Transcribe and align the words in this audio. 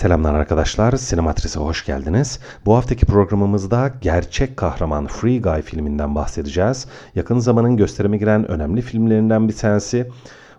Selamlar 0.00 0.34
arkadaşlar, 0.34 0.92
Sinematris'e 0.92 1.60
hoş 1.60 1.86
geldiniz. 1.86 2.40
Bu 2.66 2.76
haftaki 2.76 3.06
programımızda 3.06 3.92
gerçek 4.00 4.56
kahraman 4.56 5.06
Free 5.06 5.38
Guy 5.38 5.62
filminden 5.62 6.14
bahsedeceğiz. 6.14 6.86
Yakın 7.14 7.38
zamanın 7.38 7.76
gösterime 7.76 8.16
giren 8.16 8.50
önemli 8.50 8.82
filmlerinden 8.82 9.48
bir 9.48 9.56
tanesi. 9.56 10.10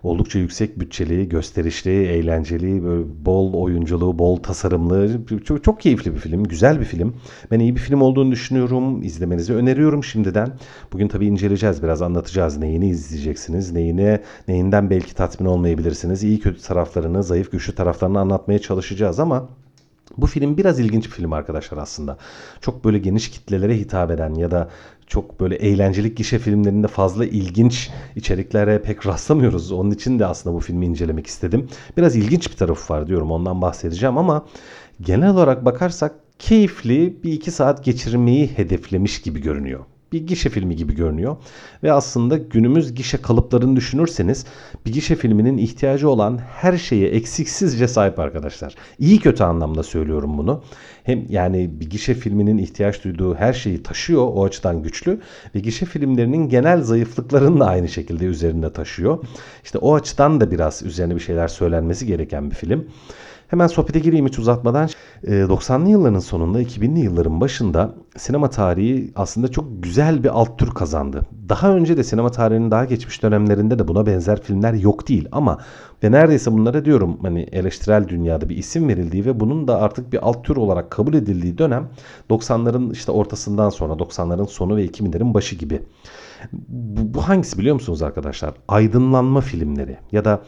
Oldukça 0.02 0.38
yüksek 0.38 0.80
bütçeli, 0.80 1.28
gösterişli, 1.28 1.90
eğlenceli, 1.90 2.84
böyle 2.84 3.04
bol 3.24 3.52
oyunculuğu, 3.52 4.18
bol 4.18 4.36
tasarımlı, 4.36 5.20
çok, 5.44 5.64
çok 5.64 5.80
keyifli 5.80 6.14
bir 6.14 6.18
film, 6.18 6.44
güzel 6.44 6.80
bir 6.80 6.84
film. 6.84 7.14
Ben 7.50 7.60
iyi 7.60 7.74
bir 7.74 7.80
film 7.80 8.00
olduğunu 8.00 8.30
düşünüyorum, 8.32 9.02
izlemenizi 9.02 9.54
öneriyorum 9.54 10.04
şimdiden. 10.04 10.48
Bugün 10.92 11.08
tabii 11.08 11.26
inceleyeceğiz, 11.26 11.82
biraz 11.82 12.02
anlatacağız 12.02 12.58
neyini 12.58 12.88
izleyeceksiniz, 12.88 13.72
neyine, 13.72 14.22
neyinden 14.48 14.90
belki 14.90 15.14
tatmin 15.14 15.46
olmayabilirsiniz. 15.46 16.22
İyi 16.22 16.40
kötü 16.40 16.62
taraflarını, 16.62 17.22
zayıf 17.22 17.52
güçlü 17.52 17.74
taraflarını 17.74 18.20
anlatmaya 18.20 18.58
çalışacağız 18.58 19.20
ama 19.20 19.48
bu 20.16 20.26
film 20.26 20.56
biraz 20.56 20.80
ilginç 20.80 21.04
bir 21.04 21.10
film 21.10 21.32
arkadaşlar 21.32 21.78
aslında. 21.78 22.18
Çok 22.60 22.84
böyle 22.84 22.98
geniş 22.98 23.30
kitlelere 23.30 23.76
hitap 23.78 24.10
eden 24.10 24.34
ya 24.34 24.50
da 24.50 24.70
çok 25.06 25.40
böyle 25.40 25.54
eğlencelik 25.54 26.16
gişe 26.16 26.38
filmlerinde 26.38 26.88
fazla 26.88 27.24
ilginç 27.26 27.90
içeriklere 28.16 28.82
pek 28.82 29.06
rastlamıyoruz. 29.06 29.72
Onun 29.72 29.90
için 29.90 30.18
de 30.18 30.26
aslında 30.26 30.56
bu 30.56 30.60
filmi 30.60 30.86
incelemek 30.86 31.26
istedim. 31.26 31.68
Biraz 31.96 32.16
ilginç 32.16 32.50
bir 32.50 32.56
tarafı 32.56 32.94
var 32.94 33.06
diyorum 33.06 33.30
ondan 33.30 33.62
bahsedeceğim 33.62 34.18
ama 34.18 34.46
genel 35.00 35.30
olarak 35.30 35.64
bakarsak 35.64 36.14
keyifli 36.38 37.22
bir 37.24 37.32
iki 37.32 37.50
saat 37.50 37.84
geçirmeyi 37.84 38.46
hedeflemiş 38.46 39.22
gibi 39.22 39.40
görünüyor 39.40 39.84
bir 40.12 40.26
gişe 40.26 40.50
filmi 40.50 40.76
gibi 40.76 40.94
görünüyor. 40.94 41.36
Ve 41.82 41.92
aslında 41.92 42.36
günümüz 42.36 42.94
gişe 42.94 43.22
kalıplarını 43.22 43.76
düşünürseniz 43.76 44.46
bir 44.86 44.92
gişe 44.92 45.16
filminin 45.16 45.58
ihtiyacı 45.58 46.08
olan 46.10 46.38
her 46.38 46.78
şeye 46.78 47.08
eksiksizce 47.08 47.88
sahip 47.88 48.18
arkadaşlar. 48.18 48.74
İyi 48.98 49.18
kötü 49.18 49.44
anlamda 49.44 49.82
söylüyorum 49.82 50.38
bunu. 50.38 50.62
Hem 51.04 51.26
yani 51.28 51.70
bir 51.80 51.90
gişe 51.90 52.14
filminin 52.14 52.58
ihtiyaç 52.58 53.04
duyduğu 53.04 53.34
her 53.34 53.52
şeyi 53.52 53.82
taşıyor 53.82 54.22
o 54.34 54.44
açıdan 54.44 54.82
güçlü 54.82 55.20
ve 55.54 55.60
gişe 55.60 55.86
filmlerinin 55.86 56.48
genel 56.48 56.82
zayıflıklarını 56.82 57.60
da 57.60 57.66
aynı 57.66 57.88
şekilde 57.88 58.24
üzerinde 58.24 58.72
taşıyor. 58.72 59.24
İşte 59.64 59.78
o 59.78 59.94
açıdan 59.94 60.40
da 60.40 60.50
biraz 60.50 60.82
üzerine 60.82 61.14
bir 61.14 61.20
şeyler 61.20 61.48
söylenmesi 61.48 62.06
gereken 62.06 62.50
bir 62.50 62.56
film. 62.56 62.86
Hemen 63.52 63.66
sohbete 63.66 63.98
gireyim 63.98 64.26
hiç 64.26 64.38
uzatmadan. 64.38 64.88
90'lı 65.24 65.88
ee, 65.88 65.90
yılların 65.90 66.18
sonunda 66.18 66.62
2000'li 66.62 67.00
yılların 67.00 67.40
başında 67.40 67.94
sinema 68.16 68.50
tarihi 68.50 69.12
aslında 69.16 69.48
çok 69.48 69.82
güzel 69.82 70.24
bir 70.24 70.28
alt 70.28 70.58
tür 70.58 70.70
kazandı. 70.70 71.22
Daha 71.48 71.72
önce 71.72 71.96
de 71.96 72.04
sinema 72.04 72.30
tarihinin 72.30 72.70
daha 72.70 72.84
geçmiş 72.84 73.22
dönemlerinde 73.22 73.78
de 73.78 73.88
buna 73.88 74.06
benzer 74.06 74.42
filmler 74.42 74.72
yok 74.72 75.08
değil 75.08 75.28
ama 75.32 75.58
ve 76.04 76.12
neredeyse 76.12 76.52
bunlara 76.52 76.84
diyorum 76.84 77.18
hani 77.22 77.42
eleştirel 77.42 78.08
dünyada 78.08 78.48
bir 78.48 78.56
isim 78.56 78.88
verildiği 78.88 79.24
ve 79.24 79.40
bunun 79.40 79.68
da 79.68 79.80
artık 79.80 80.12
bir 80.12 80.26
alt 80.28 80.44
tür 80.44 80.56
olarak 80.56 80.90
kabul 80.90 81.14
edildiği 81.14 81.58
dönem 81.58 81.88
90'ların 82.30 82.92
işte 82.92 83.12
ortasından 83.12 83.70
sonra 83.70 83.92
90'ların 83.92 84.46
sonu 84.46 84.76
ve 84.76 84.86
2000'lerin 84.86 85.34
başı 85.34 85.56
gibi. 85.56 85.82
Bu, 86.52 87.14
bu 87.14 87.28
hangisi 87.28 87.58
biliyor 87.58 87.74
musunuz 87.74 88.02
arkadaşlar? 88.02 88.54
Aydınlanma 88.68 89.40
filmleri 89.40 89.96
ya 90.12 90.24
da 90.24 90.42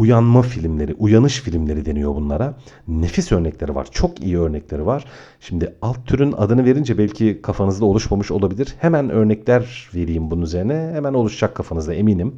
uyanma 0.00 0.42
filmleri, 0.42 0.94
uyanış 0.94 1.40
filmleri 1.40 1.86
deniyor 1.86 2.14
bunlara. 2.14 2.54
Nefis 2.88 3.32
örnekleri 3.32 3.74
var. 3.74 3.88
Çok 3.90 4.20
iyi 4.20 4.38
örnekleri 4.38 4.86
var. 4.86 5.04
Şimdi 5.40 5.74
alt 5.82 6.06
türün 6.06 6.32
adını 6.32 6.64
verince 6.64 6.98
belki 6.98 7.42
kafanızda 7.42 7.84
oluşmamış 7.84 8.30
olabilir. 8.30 8.74
Hemen 8.78 9.10
örnekler 9.10 9.90
vereyim 9.94 10.30
bunun 10.30 10.42
üzerine. 10.42 10.90
Hemen 10.94 11.14
oluşacak 11.14 11.54
kafanızda 11.54 11.94
eminim. 11.94 12.34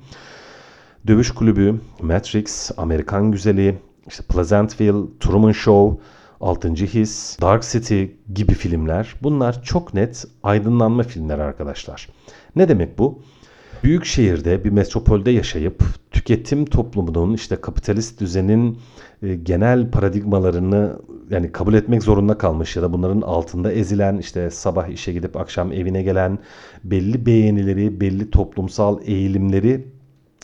Dövüş 1.07 1.31
Kulübü, 1.31 1.81
Matrix, 2.01 2.71
Amerikan 2.77 3.33
Güzeli, 3.33 3.79
işte 4.09 4.25
Pleasantville, 4.29 5.19
Truman 5.21 5.53
Show, 5.53 6.03
Altıncı 6.41 6.87
His, 6.87 7.41
Dark 7.41 7.63
City 7.63 8.05
gibi 8.35 8.55
filmler. 8.55 9.15
Bunlar 9.23 9.63
çok 9.63 9.95
net 9.95 10.25
aydınlanma 10.43 11.03
filmler 11.03 11.39
arkadaşlar. 11.39 12.09
Ne 12.57 12.69
demek 12.69 12.99
bu? 12.99 13.23
Büyük 13.83 14.05
şehirde 14.05 14.65
bir 14.65 14.71
metropolde 14.71 15.31
yaşayıp 15.31 15.85
tüketim 16.11 16.65
toplumunun 16.65 17.35
işte 17.35 17.57
kapitalist 17.57 18.21
düzenin 18.21 18.79
e, 19.23 19.35
genel 19.35 19.91
paradigmalarını 19.91 20.99
yani 21.31 21.53
kabul 21.53 21.75
etmek 21.75 22.03
zorunda 22.03 22.39
kalmış 22.39 22.77
ya 22.77 22.83
da 22.83 22.93
bunların 22.93 23.21
altında 23.21 23.73
ezilen 23.73 24.19
işte 24.19 24.51
sabah 24.51 24.89
işe 24.89 25.13
gidip 25.13 25.37
akşam 25.37 25.73
evine 25.73 26.03
gelen 26.03 26.39
belli 26.85 27.27
beğenileri, 27.27 28.01
belli 28.01 28.31
toplumsal 28.31 28.99
eğilimleri 29.05 29.87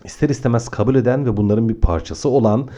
ister 0.04 0.28
istemez 0.28 0.68
kabul 0.68 0.94
eden 0.94 1.26
ve 1.26 1.36
bunların 1.36 1.68
bir 1.68 1.74
parçası 1.74 2.28
olan 2.28 2.68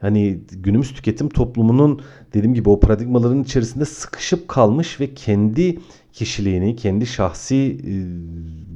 hani 0.00 0.40
günümüz 0.50 0.92
tüketim 0.92 1.28
toplumunun 1.28 2.00
dediğim 2.34 2.54
gibi 2.54 2.68
o 2.68 2.80
paradigmaların 2.80 3.42
içerisinde 3.42 3.84
sıkışıp 3.84 4.48
kalmış 4.48 5.00
ve 5.00 5.14
kendi 5.14 5.78
kişiliğini, 6.12 6.76
kendi 6.76 7.06
şahsi 7.06 7.56
e, 7.56 7.92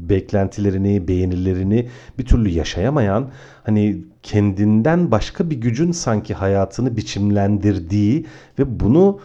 beklentilerini, 0.09 1.09
beğenilerini 1.09 1.89
bir 2.19 2.25
türlü 2.25 2.49
yaşayamayan, 2.49 3.31
hani 3.63 4.05
kendinden 4.23 5.11
başka 5.11 5.51
bir 5.51 5.57
gücün 5.57 5.93
sanki 5.93 6.35
hayatını 6.35 6.97
biçimlendirdiği 6.97 8.27
ve 8.59 8.81
bunu 8.81 9.21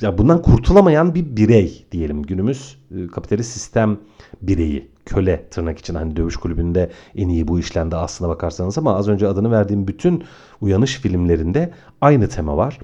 ya 0.00 0.18
bundan 0.18 0.42
kurtulamayan 0.42 1.14
bir 1.14 1.36
birey 1.36 1.86
diyelim 1.92 2.22
günümüz 2.22 2.76
e, 2.96 3.06
kapitalist 3.06 3.52
sistem 3.52 3.98
bireyi 4.42 4.88
köle 5.10 5.44
tırnak 5.50 5.78
için 5.78 5.94
hani 5.94 6.16
dövüş 6.16 6.36
kulübünde 6.36 6.90
en 7.16 7.28
iyi 7.28 7.48
bu 7.48 7.58
işlendi 7.58 7.96
aslına 7.96 8.30
bakarsanız 8.30 8.78
ama 8.78 8.96
az 8.96 9.08
önce 9.08 9.28
adını 9.28 9.50
verdiğim 9.50 9.88
bütün 9.88 10.24
uyanış 10.60 10.96
filmlerinde 10.96 11.72
aynı 12.00 12.28
tema 12.28 12.56
var. 12.56 12.78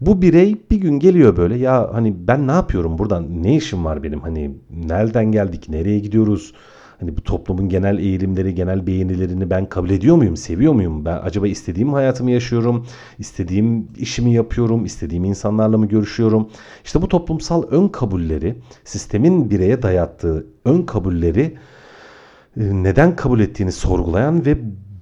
Bu 0.00 0.22
birey 0.22 0.56
bir 0.70 0.76
gün 0.76 0.98
geliyor 0.98 1.36
böyle 1.36 1.56
ya 1.56 1.90
hani 1.92 2.14
ben 2.28 2.46
ne 2.46 2.52
yapıyorum 2.52 2.98
buradan? 2.98 3.42
Ne 3.42 3.56
işim 3.56 3.84
var 3.84 4.02
benim? 4.02 4.20
Hani 4.20 4.50
nereden 4.70 5.32
geldik? 5.32 5.68
Nereye 5.68 5.98
gidiyoruz 5.98 6.54
hani 7.00 7.16
bu 7.16 7.22
toplumun 7.22 7.68
genel 7.68 7.98
eğilimleri 7.98 8.54
genel 8.54 8.86
beğenilerini 8.86 9.50
ben 9.50 9.68
kabul 9.68 9.90
ediyor 9.90 10.16
muyum 10.16 10.36
seviyor 10.36 10.72
muyum? 10.72 11.04
Ben 11.04 11.18
acaba 11.22 11.48
istediğim 11.48 11.92
hayatımı 11.92 12.30
yaşıyorum 12.30 12.86
istediğim 13.18 13.88
işimi 13.96 14.32
yapıyorum 14.32 14.84
istediğim 14.84 15.24
insanlarla 15.24 15.78
mı 15.78 15.86
görüşüyorum? 15.86 16.50
İşte 16.84 17.02
bu 17.02 17.08
toplumsal 17.08 17.62
ön 17.62 17.88
kabulleri 17.88 18.56
sistemin 18.84 19.50
bireye 19.50 19.82
dayattığı 19.82 20.46
ön 20.64 20.82
kabulleri 20.82 21.58
e, 22.56 22.62
neden 22.82 23.16
kabul 23.16 23.40
ettiğini 23.40 23.72
sorgulayan 23.72 24.46
ve 24.46 24.58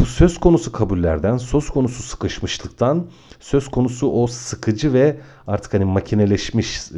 söz 0.07 0.39
konusu 0.39 0.73
kabullerden, 0.73 1.37
söz 1.37 1.71
konusu 1.71 2.03
sıkışmışlıktan, 2.03 3.07
söz 3.41 3.69
konusu 3.69 4.11
o 4.11 4.27
sıkıcı 4.27 4.93
ve 4.93 5.21
artık 5.47 5.75
hani 5.75 5.85
makineleşmiş 5.85 6.91
e, 6.91 6.95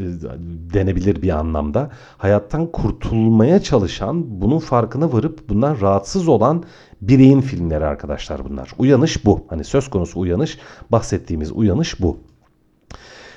denebilir 0.75 1.23
bir 1.23 1.31
anlamda 1.31 1.91
hayattan 2.19 2.67
kurtulmaya 2.67 3.63
çalışan, 3.63 4.41
bunun 4.41 4.59
farkına 4.59 5.13
varıp 5.13 5.49
bundan 5.49 5.81
rahatsız 5.81 6.29
olan 6.29 6.65
bireyin 7.01 7.41
filmleri 7.41 7.85
arkadaşlar 7.85 8.45
bunlar. 8.45 8.71
Uyanış 8.79 9.25
bu. 9.25 9.47
Hani 9.49 9.65
söz 9.65 9.91
konusu 9.91 10.21
uyanış, 10.21 10.59
bahsettiğimiz 10.91 11.53
uyanış 11.53 12.01
bu. 12.01 12.19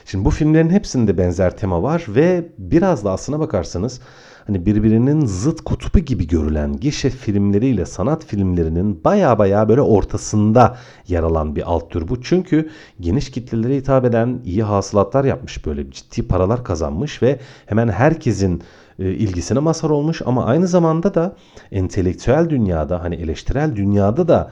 Şimdi 0.05 0.25
bu 0.25 0.29
filmlerin 0.29 0.69
hepsinde 0.69 1.17
benzer 1.17 1.57
tema 1.57 1.83
var 1.83 2.05
ve 2.09 2.49
biraz 2.57 3.05
da 3.05 3.11
aslına 3.11 3.39
bakarsanız 3.39 4.01
hani 4.47 4.65
birbirinin 4.65 5.25
zıt 5.25 5.61
kutubu 5.61 5.99
gibi 5.99 6.27
görülen 6.27 6.77
gişe 6.77 7.09
filmleriyle 7.09 7.85
sanat 7.85 8.25
filmlerinin 8.25 9.03
baya 9.03 9.39
baya 9.39 9.69
böyle 9.69 9.81
ortasında 9.81 10.77
yer 11.07 11.23
alan 11.23 11.55
bir 11.55 11.71
alt 11.71 11.91
tür 11.91 12.07
bu. 12.07 12.21
Çünkü 12.21 12.69
geniş 12.99 13.31
kitlelere 13.31 13.75
hitap 13.75 14.05
eden 14.05 14.41
iyi 14.45 14.63
hasılatlar 14.63 15.23
yapmış 15.23 15.65
böyle 15.65 15.91
ciddi 15.91 16.27
paralar 16.27 16.63
kazanmış 16.63 17.23
ve 17.23 17.39
hemen 17.65 17.87
herkesin 17.87 18.63
e, 18.99 19.09
ilgisine 19.11 19.59
mazhar 19.59 19.89
olmuş 19.89 20.21
ama 20.25 20.45
aynı 20.45 20.67
zamanda 20.67 21.13
da 21.13 21.35
entelektüel 21.71 22.49
dünyada 22.49 23.03
hani 23.03 23.15
eleştirel 23.15 23.75
dünyada 23.75 24.27
da 24.27 24.51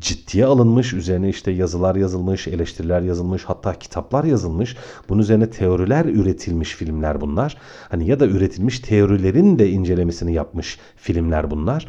ciddiye 0.00 0.46
alınmış, 0.46 0.92
üzerine 0.92 1.28
işte 1.28 1.50
yazılar 1.50 1.94
yazılmış, 1.96 2.48
eleştiriler 2.48 3.00
yazılmış, 3.00 3.44
hatta 3.44 3.74
kitaplar 3.74 4.24
yazılmış. 4.24 4.76
Bunun 5.08 5.22
üzerine 5.22 5.50
teoriler 5.50 6.04
üretilmiş 6.04 6.74
filmler 6.74 7.20
bunlar. 7.20 7.56
Hani 7.88 8.08
ya 8.08 8.20
da 8.20 8.26
üretilmiş 8.26 8.80
teorilerin 8.80 9.58
de 9.58 9.70
incelemesini 9.70 10.32
yapmış 10.32 10.78
filmler 10.96 11.50
bunlar. 11.50 11.86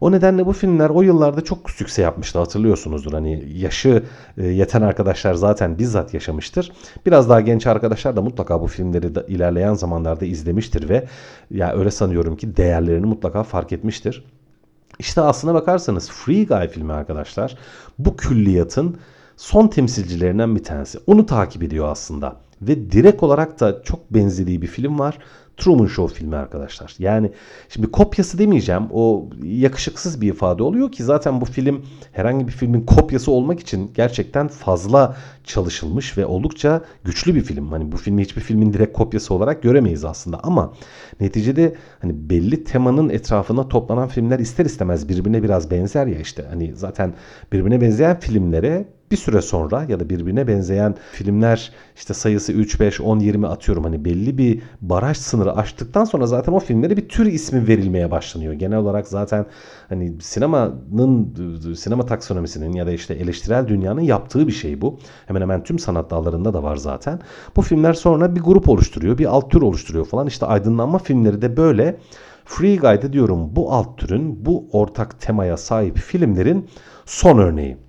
O 0.00 0.12
nedenle 0.12 0.46
bu 0.46 0.52
filmler 0.52 0.90
o 0.90 1.02
yıllarda 1.02 1.40
çok 1.40 1.70
sükse 1.70 2.02
yapmıştı 2.02 2.38
hatırlıyorsunuzdur. 2.38 3.12
Hani 3.12 3.44
yaşı 3.54 4.02
e, 4.38 4.46
yeten 4.46 4.82
arkadaşlar 4.82 5.34
zaten 5.34 5.78
bizzat 5.78 6.14
yaşamıştır. 6.14 6.72
Biraz 7.06 7.28
daha 7.28 7.40
genç 7.40 7.66
arkadaşlar 7.66 8.16
da 8.16 8.22
mutlaka 8.22 8.60
bu 8.60 8.66
filmleri 8.66 9.06
ilerleyen 9.28 9.74
zamanlarda 9.74 10.24
izlemiştir 10.24 10.88
ve 10.88 11.06
ya 11.50 11.72
öyle 11.72 11.90
sanıyorum 11.90 12.36
ki 12.36 12.56
değerlerini 12.56 13.06
mutlaka 13.06 13.42
fark 13.42 13.72
etmiştir. 13.72 14.24
İşte 14.98 15.20
aslına 15.20 15.54
bakarsanız 15.54 16.10
Free 16.10 16.44
Guy 16.44 16.68
filmi 16.68 16.92
arkadaşlar 16.92 17.58
bu 17.98 18.16
külliyatın 18.16 18.96
son 19.36 19.68
temsilcilerinden 19.68 20.56
bir 20.56 20.64
tanesi. 20.64 20.98
Onu 21.06 21.26
takip 21.26 21.62
ediyor 21.62 21.88
aslında. 21.88 22.36
Ve 22.62 22.90
direkt 22.90 23.22
olarak 23.22 23.60
da 23.60 23.82
çok 23.82 24.14
benzediği 24.14 24.62
bir 24.62 24.66
film 24.66 24.98
var. 24.98 25.18
Truman 25.56 25.86
Show 25.86 26.18
filmi 26.18 26.36
arkadaşlar. 26.36 26.94
Yani 26.98 27.30
şimdi 27.68 27.90
kopyası 27.90 28.38
demeyeceğim. 28.38 28.82
O 28.92 29.28
yakışıksız 29.42 30.20
bir 30.20 30.28
ifade 30.28 30.62
oluyor 30.62 30.92
ki 30.92 31.04
zaten 31.04 31.40
bu 31.40 31.44
film 31.44 31.84
herhangi 32.12 32.46
bir 32.46 32.52
filmin 32.52 32.86
kopyası 32.86 33.30
olmak 33.30 33.60
için 33.60 33.90
gerçekten 33.94 34.48
fazla 34.48 35.16
çalışılmış 35.44 36.18
ve 36.18 36.26
oldukça 36.26 36.80
güçlü 37.04 37.34
bir 37.34 37.40
film. 37.40 37.68
Hani 37.72 37.92
bu 37.92 37.96
filmi 37.96 38.22
hiçbir 38.22 38.40
filmin 38.40 38.72
direkt 38.72 38.96
kopyası 38.96 39.34
olarak 39.34 39.62
göremeyiz 39.62 40.04
aslında 40.04 40.40
ama 40.42 40.72
neticede 41.20 41.74
hani 42.00 42.30
belli 42.30 42.64
temanın 42.64 43.08
etrafına 43.08 43.68
toplanan 43.68 44.08
filmler 44.08 44.38
ister 44.38 44.64
istemez 44.64 45.08
birbirine 45.08 45.42
biraz 45.42 45.70
benzer 45.70 46.06
ya 46.06 46.18
işte. 46.18 46.44
Hani 46.50 46.72
zaten 46.74 47.14
birbirine 47.52 47.80
benzeyen 47.80 48.20
filmlere 48.20 48.95
bir 49.10 49.16
süre 49.16 49.42
sonra 49.42 49.84
ya 49.88 50.00
da 50.00 50.10
birbirine 50.10 50.48
benzeyen 50.48 50.94
filmler 51.12 51.72
işte 51.96 52.14
sayısı 52.14 52.52
3, 52.52 52.80
5, 52.80 53.00
10, 53.00 53.18
20 53.18 53.46
atıyorum 53.46 53.84
hani 53.84 54.04
belli 54.04 54.38
bir 54.38 54.62
baraj 54.80 55.16
sınırı 55.16 55.56
aştıktan 55.56 56.04
sonra 56.04 56.26
zaten 56.26 56.52
o 56.52 56.60
filmlere 56.60 56.96
bir 56.96 57.08
tür 57.08 57.26
ismi 57.26 57.68
verilmeye 57.68 58.10
başlanıyor. 58.10 58.52
Genel 58.52 58.78
olarak 58.78 59.08
zaten 59.08 59.46
hani 59.88 60.14
sinemanın 60.20 61.34
sinema 61.74 62.06
taksonomisinin 62.06 62.72
ya 62.72 62.86
da 62.86 62.90
işte 62.90 63.14
eleştirel 63.14 63.68
dünyanın 63.68 64.00
yaptığı 64.00 64.46
bir 64.46 64.52
şey 64.52 64.80
bu. 64.80 64.98
Hemen 65.26 65.40
hemen 65.40 65.62
tüm 65.64 65.78
sanat 65.78 66.10
dallarında 66.10 66.54
da 66.54 66.62
var 66.62 66.76
zaten. 66.76 67.20
Bu 67.56 67.62
filmler 67.62 67.92
sonra 67.92 68.36
bir 68.36 68.40
grup 68.40 68.68
oluşturuyor, 68.68 69.18
bir 69.18 69.26
alt 69.26 69.50
tür 69.50 69.62
oluşturuyor 69.62 70.06
falan. 70.06 70.26
İşte 70.26 70.46
aydınlanma 70.46 70.98
filmleri 70.98 71.42
de 71.42 71.56
böyle 71.56 71.96
Free 72.44 72.76
Guy'da 72.76 73.12
diyorum 73.12 73.56
bu 73.56 73.72
alt 73.72 73.98
türün, 73.98 74.46
bu 74.46 74.68
ortak 74.72 75.20
temaya 75.20 75.56
sahip 75.56 75.98
filmlerin 75.98 76.68
son 77.04 77.38
örneği. 77.38 77.85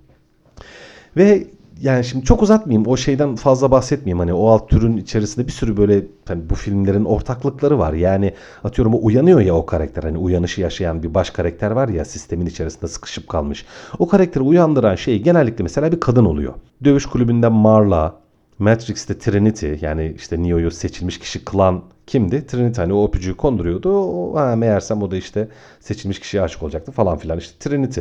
Ve 1.16 1.46
yani 1.80 2.04
şimdi 2.04 2.24
çok 2.24 2.42
uzatmayayım 2.42 2.86
o 2.86 2.96
şeyden 2.96 3.36
fazla 3.36 3.70
bahsetmeyeyim 3.70 4.18
hani 4.18 4.34
o 4.34 4.48
alt 4.48 4.68
türün 4.68 4.96
içerisinde 4.96 5.46
bir 5.46 5.52
sürü 5.52 5.76
böyle 5.76 6.02
hani 6.28 6.50
bu 6.50 6.54
filmlerin 6.54 7.04
ortaklıkları 7.04 7.78
var 7.78 7.92
yani 7.92 8.34
atıyorum 8.64 8.94
o 8.94 8.98
uyanıyor 9.02 9.40
ya 9.40 9.54
o 9.54 9.66
karakter 9.66 10.02
hani 10.02 10.18
uyanışı 10.18 10.60
yaşayan 10.60 11.02
bir 11.02 11.14
baş 11.14 11.30
karakter 11.30 11.70
var 11.70 11.88
ya 11.88 12.04
sistemin 12.04 12.46
içerisinde 12.46 12.88
sıkışıp 12.88 13.28
kalmış 13.28 13.66
o 13.98 14.08
karakteri 14.08 14.44
uyandıran 14.44 14.94
şey 14.94 15.22
genellikle 15.22 15.62
mesela 15.62 15.92
bir 15.92 16.00
kadın 16.00 16.24
oluyor 16.24 16.54
dövüş 16.84 17.06
kulübünde 17.06 17.48
Marla 17.48 18.14
Matrix'te 18.58 19.18
Trinity 19.18 19.72
yani 19.80 20.14
işte 20.16 20.42
Neo'yu 20.42 20.70
seçilmiş 20.70 21.18
kişi 21.18 21.44
klan 21.44 21.82
kimdi? 22.06 22.46
Trinity 22.46 22.80
hani 22.80 22.92
o 22.92 23.08
öpücüğü 23.08 23.36
konduruyordu. 23.36 23.90
O, 23.98 24.36
ha, 24.36 24.56
meğersem 24.56 25.02
o 25.02 25.10
da 25.10 25.16
işte 25.16 25.48
seçilmiş 25.80 26.20
kişiye 26.20 26.42
aşık 26.42 26.62
olacaktı 26.62 26.92
falan 26.92 27.18
filan. 27.18 27.38
işte 27.38 27.58
Trinity. 27.60 28.00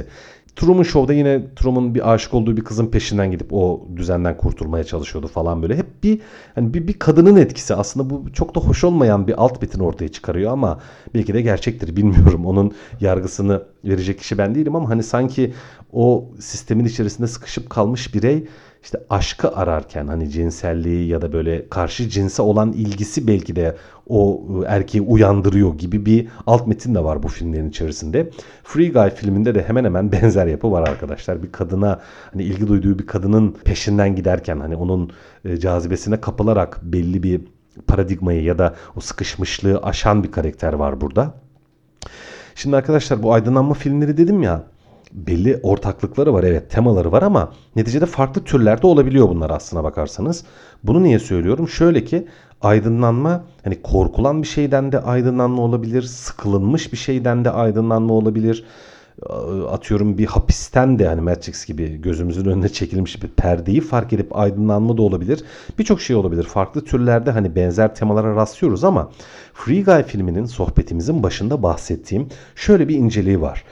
Truman 0.58 0.84
Show'da 0.84 1.14
yine 1.14 1.42
Truman 1.56 1.96
bir 1.96 2.14
aşık 2.14 2.34
olduğu 2.34 2.58
bir 2.58 2.64
kızın 2.64 2.88
peşinden 2.88 3.32
gidip 3.32 3.54
o 3.54 3.88
düzenden 3.96 4.38
kurtulmaya 4.38 4.84
çalışıyordu 4.84 5.28
falan 5.28 5.62
böyle. 5.62 5.78
Hep 5.78 6.04
bir 6.04 6.22
hani 6.56 6.74
bir, 6.74 6.88
bir 6.88 6.94
kadının 6.94 7.36
etkisi. 7.36 7.76
Aslında 7.76 8.10
bu 8.10 8.34
çok 8.34 8.56
da 8.56 8.60
hoş 8.60 8.84
olmayan 8.84 9.28
bir 9.28 9.44
alt 9.44 9.62
metin 9.62 9.80
ortaya 9.80 10.08
çıkarıyor 10.08 10.52
ama 10.52 10.80
belki 11.14 11.34
de 11.34 11.42
gerçektir 11.42 11.96
bilmiyorum. 11.96 12.46
Onun 12.46 12.72
yargısını 13.02 13.64
verecek 13.86 14.20
kişi 14.20 14.38
ben 14.38 14.56
değilim 14.56 14.76
ama 14.76 14.90
hani 14.90 15.04
sanki 15.04 15.54
o 15.94 16.26
sistemin 16.40 16.86
içerisinde 16.86 17.28
sıkışıp 17.28 17.70
kalmış 17.70 18.14
birey 18.14 18.48
işte 18.84 19.00
aşkı 19.10 19.56
ararken 19.56 20.08
hani 20.08 20.30
cinselliği 20.30 21.08
ya 21.08 21.22
da 21.22 21.34
böyle 21.34 21.70
karşı 21.70 22.10
cinse 22.10 22.42
olan 22.42 22.72
ilgisi 22.72 23.28
belki 23.28 23.56
de 23.56 23.76
o 24.08 24.44
ıı, 24.50 24.66
erkeği 24.68 25.02
uyandırıyor 25.02 25.76
gibi 25.76 26.06
bir 26.06 26.28
alt 26.48 26.68
metin 26.68 26.96
de 26.96 27.04
var 27.04 27.24
bu 27.24 27.28
filmlerin 27.28 27.70
içerisinde. 27.70 28.30
Free 28.64 28.90
Guy 28.90 29.10
filminde 29.10 29.56
de 29.56 29.64
hemen 29.64 29.84
hemen 29.86 30.12
benzer 30.12 30.48
yapı 30.48 30.72
var 30.72 30.88
arkadaşlar. 30.88 31.44
Bir 31.44 31.52
kadına 31.52 32.00
hani 32.34 32.44
ilgi 32.44 32.68
duyduğu 32.68 33.00
bir 33.00 33.08
kadının 33.08 33.52
peşinden 33.66 34.16
giderken 34.16 34.60
hani 34.60 34.76
onun 34.76 35.12
ıı, 35.46 35.60
cazibesine 35.60 36.22
kapılarak 36.22 36.80
belli 36.84 37.24
bir 37.24 37.42
paradigmayı 37.88 38.44
ya 38.44 38.58
da 38.58 38.76
o 38.96 39.00
sıkışmışlığı 39.00 39.80
aşan 39.84 40.24
bir 40.24 40.32
karakter 40.32 40.74
var 40.74 41.02
burada. 41.02 41.34
Şimdi 42.56 42.76
arkadaşlar 42.76 43.24
bu 43.24 43.34
aydınlanma 43.34 43.74
filmleri 43.74 44.18
dedim 44.18 44.44
ya 44.44 44.64
belli 45.12 45.60
ortaklıkları 45.64 46.34
var 46.34 46.44
evet 46.44 46.72
temaları 46.72 47.12
var 47.12 47.22
ama 47.22 47.54
neticede 47.76 48.06
farklı 48.06 48.44
türlerde 48.44 48.88
olabiliyor 48.88 49.30
bunlar 49.30 49.50
aslına 49.50 49.84
bakarsanız. 49.84 50.44
Bunu 50.84 51.04
niye 51.04 51.20
söylüyorum? 51.20 51.68
Şöyle 51.68 52.06
ki 52.06 52.28
aydınlanma 52.62 53.44
hani 53.64 53.82
korkulan 53.82 54.42
bir 54.42 54.48
şeyden 54.48 54.92
de 54.92 55.00
aydınlanma 55.00 55.62
olabilir, 55.62 56.02
sıkılınmış 56.02 56.92
bir 56.92 56.98
şeyden 56.98 57.46
de 57.46 57.52
aydınlanma 57.52 58.14
olabilir. 58.14 58.66
Atıyorum 59.70 60.18
bir 60.18 60.26
hapisten 60.26 61.00
de 61.00 61.08
hani 61.08 61.22
Matrix 61.22 61.66
gibi 61.66 62.02
gözümüzün 62.02 62.46
önüne 62.46 62.70
çekilmiş 62.70 63.24
bir 63.24 63.28
perdeyi 63.28 63.82
fark 63.82 64.14
edip 64.14 64.38
aydınlanma 64.38 64.98
da 64.98 65.02
olabilir. 65.02 65.44
Birçok 65.80 66.02
şey 66.02 66.16
olabilir. 66.16 66.44
Farklı 66.44 66.86
türlerde 66.86 67.32
hani 67.32 67.56
benzer 67.56 67.96
temalara 67.96 68.36
rastlıyoruz 68.36 68.84
ama 68.84 69.12
Free 69.54 69.84
Guy 69.84 70.04
filminin 70.04 70.46
sohbetimizin 70.46 71.24
başında 71.24 71.64
bahsettiğim 71.64 72.28
şöyle 72.56 72.88
bir 72.88 72.96
inceliği 72.96 73.42
var. 73.42 73.64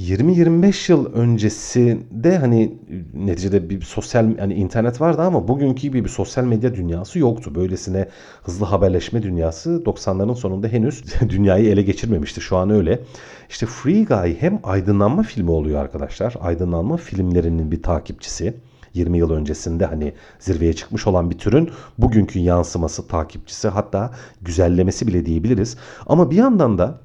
20-25 0.00 0.92
yıl 0.92 1.12
öncesinde 1.12 2.38
hani 2.38 2.78
neticede 3.14 3.70
bir 3.70 3.80
sosyal 3.80 4.38
yani 4.38 4.54
internet 4.54 5.00
vardı 5.00 5.22
ama 5.22 5.48
bugünkü 5.48 5.82
gibi 5.82 6.04
bir 6.04 6.08
sosyal 6.08 6.44
medya 6.44 6.74
dünyası 6.74 7.18
yoktu. 7.18 7.54
Böylesine 7.54 8.08
hızlı 8.42 8.66
haberleşme 8.66 9.22
dünyası 9.22 9.82
90'ların 9.86 10.34
sonunda 10.34 10.68
henüz 10.68 11.04
dünyayı 11.28 11.70
ele 11.70 11.82
geçirmemişti. 11.82 12.40
Şu 12.40 12.56
an 12.56 12.70
öyle. 12.70 13.00
İşte 13.48 13.66
Free 13.66 14.04
Guy 14.04 14.36
hem 14.40 14.60
aydınlanma 14.62 15.22
filmi 15.22 15.50
oluyor 15.50 15.80
arkadaşlar. 15.80 16.34
Aydınlanma 16.40 16.96
filmlerinin 16.96 17.70
bir 17.70 17.82
takipçisi. 17.82 18.54
20 18.94 19.18
yıl 19.18 19.30
öncesinde 19.30 19.86
hani 19.86 20.12
zirveye 20.38 20.72
çıkmış 20.72 21.06
olan 21.06 21.30
bir 21.30 21.38
türün 21.38 21.70
bugünkü 21.98 22.38
yansıması, 22.38 23.08
takipçisi 23.08 23.68
hatta 23.68 24.10
güzellemesi 24.42 25.06
bile 25.06 25.26
diyebiliriz. 25.26 25.76
Ama 26.06 26.30
bir 26.30 26.36
yandan 26.36 26.78
da 26.78 27.00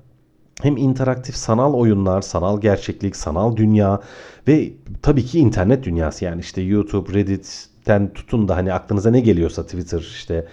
hem 0.62 0.78
interaktif 0.78 1.36
sanal 1.36 1.74
oyunlar, 1.74 2.22
sanal 2.22 2.62
gerçeklik, 2.62 3.16
sanal 3.16 3.56
dünya 3.56 4.02
ve 4.48 4.74
tabii 5.02 5.26
ki 5.26 5.40
internet 5.40 5.84
dünyası. 5.84 6.26
Yani 6.26 6.42
işte 6.42 6.62
YouTube, 6.62 7.14
Reddit'ten 7.14 8.14
tutun 8.14 8.48
da 8.48 8.56
hani 8.56 8.74
aklınıza 8.74 9.12
ne 9.12 9.20
geliyorsa 9.20 9.64
Twitter 9.64 10.00
işte. 10.00 10.48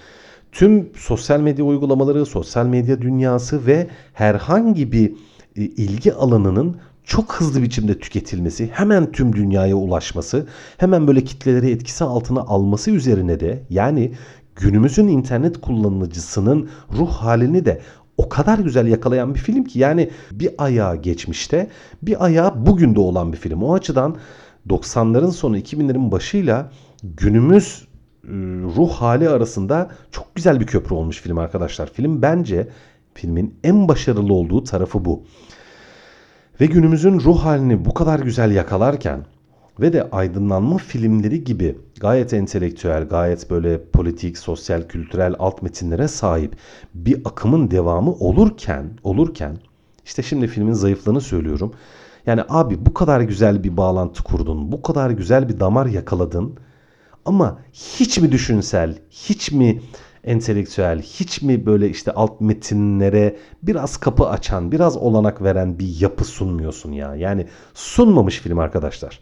Tüm 0.53 0.88
sosyal 0.97 1.41
medya 1.41 1.64
uygulamaları, 1.64 2.26
sosyal 2.26 2.67
medya 2.67 3.03
dünyası 3.03 3.67
ve 3.67 3.87
herhangi 4.12 4.93
bir 4.93 5.11
e, 5.56 5.62
ilgi 5.62 6.14
alanının 6.14 6.76
çok 7.05 7.35
hızlı 7.35 7.62
biçimde 7.62 7.99
tüketilmesi, 7.99 8.70
hemen 8.73 9.12
tüm 9.12 9.32
dünyaya 9.32 9.76
ulaşması, 9.76 10.47
hemen 10.79 11.06
böyle 11.06 11.25
kitleleri 11.25 11.70
etkisi 11.70 12.05
altına 12.05 12.41
alması 12.41 12.91
üzerine 12.91 13.41
de 13.41 13.62
yani 13.70 14.12
günümüzün 14.56 15.08
internet 15.08 15.61
kullanıcısının 15.61 16.69
ruh 16.99 17.11
halini 17.11 17.64
de 17.64 17.81
o 18.19 18.29
kadar 18.29 18.59
güzel 18.59 18.87
yakalayan 18.87 19.35
bir 19.35 19.41
film 19.41 19.65
ki 19.65 19.79
yani 19.79 20.11
bir 20.33 20.51
ayağı 20.59 20.97
geçmişte 20.97 21.71
bir 22.03 22.25
ayağı 22.25 22.67
bugün 22.67 22.95
de 22.95 23.01
olan 23.01 23.33
bir 23.33 23.39
film. 23.39 23.63
O 23.63 23.75
açıdan 23.75 24.17
90'ların 24.69 25.31
sonu 25.31 25.59
2000'lerin 25.59 26.11
başıyla 26.11 26.71
günümüz 27.03 27.89
ıı, 28.25 28.63
ruh 28.77 28.93
hali 28.93 29.29
arasında 29.29 29.91
çok 30.11 30.35
güzel 30.35 30.61
bir 30.61 30.67
köprü 30.67 30.94
olmuş 30.94 31.20
film 31.20 31.39
arkadaşlar. 31.39 31.93
Film 31.93 32.23
bence 32.23 32.69
filmin 33.15 33.55
en 33.65 33.89
başarılı 33.89 34.35
olduğu 34.35 34.65
tarafı 34.65 35.05
bu. 35.05 35.23
Ve 36.61 36.67
günümüzün 36.67 37.20
ruh 37.20 37.44
halini 37.44 37.85
bu 37.85 37.94
kadar 37.94 38.20
güzel 38.20 38.51
yakalarken 38.51 39.25
ve 39.81 39.93
de 39.93 40.11
aydınlanma 40.11 40.79
filmleri 40.79 41.45
gibi 41.45 41.79
gayet 42.01 42.33
entelektüel, 42.33 43.09
gayet 43.09 43.51
böyle 43.51 43.85
politik, 43.85 44.39
sosyal, 44.39 44.83
kültürel 44.83 45.35
alt 45.39 45.63
metinlere 45.63 46.09
sahip 46.09 46.56
bir 46.95 47.21
akımın 47.25 47.71
devamı 47.71 48.13
olurken, 48.13 48.91
olurken 49.03 49.59
işte 50.05 50.23
şimdi 50.23 50.47
filmin 50.47 50.73
zayıflığını 50.73 51.21
söylüyorum. 51.21 51.73
Yani 52.27 52.43
abi 52.49 52.87
bu 52.87 52.95
kadar 52.95 53.21
güzel 53.21 53.65
bir 53.65 53.77
bağlantı 53.77 54.23
kurdun, 54.23 54.73
bu 54.73 54.83
kadar 54.83 55.11
güzel 55.11 55.49
bir 55.49 55.61
damar 55.61 55.87
yakaladın 55.87 56.55
ama 57.25 57.59
hiç 57.73 58.19
mi 58.19 58.33
düşünsel, 58.33 58.99
hiç 59.11 59.53
mi 59.53 59.81
entelektüel, 60.25 61.03
hiç 61.03 61.43
mi 61.43 61.67
böyle 61.67 61.89
işte 61.91 62.13
alt 62.13 62.41
metinlere 62.41 63.37
biraz 63.63 63.97
kapı 63.97 64.29
açan, 64.29 64.73
biraz 64.73 64.97
olanak 64.97 65.43
veren 65.43 65.79
bir 65.79 66.01
yapı 66.01 66.25
sunmuyorsun 66.25 66.93
ya? 66.93 67.15
Yani 67.15 67.47
sunmamış 67.75 68.41
film 68.41 68.59
arkadaşlar. 68.59 69.21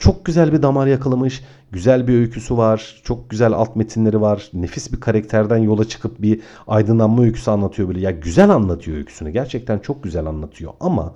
Çok 0.00 0.24
güzel 0.24 0.52
bir 0.52 0.62
damar 0.62 0.86
yakalamış. 0.86 1.42
Güzel 1.72 2.08
bir 2.08 2.14
öyküsü 2.14 2.56
var. 2.56 3.00
Çok 3.04 3.30
güzel 3.30 3.52
alt 3.52 3.76
metinleri 3.76 4.20
var. 4.20 4.50
Nefis 4.54 4.92
bir 4.92 5.00
karakterden 5.00 5.56
yola 5.56 5.84
çıkıp 5.84 6.22
bir 6.22 6.40
aydınlanma 6.66 7.22
öyküsü 7.22 7.50
anlatıyor 7.50 7.88
böyle. 7.88 8.00
Ya 8.00 8.10
güzel 8.10 8.50
anlatıyor 8.50 8.96
öyküsünü. 8.96 9.30
Gerçekten 9.30 9.78
çok 9.78 10.02
güzel 10.02 10.26
anlatıyor. 10.26 10.72
Ama 10.80 11.14